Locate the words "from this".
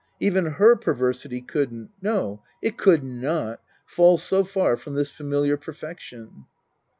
4.75-5.11